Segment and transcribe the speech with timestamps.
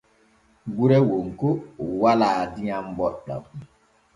[0.75, 1.49] Gure Wonko
[2.01, 3.43] walaa diyam booɗam.